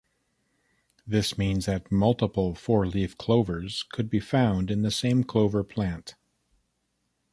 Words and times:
This 1.05 1.37
means 1.37 1.67
that 1.67 1.91
multiple 1.91 2.55
four-leaf 2.55 3.19
clovers 3.19 3.83
could 3.91 4.09
be 4.09 4.19
found 4.19 4.71
in 4.71 4.81
the 4.81 4.89
same 4.89 5.23
clover 5.23 5.63
plant. 5.63 6.15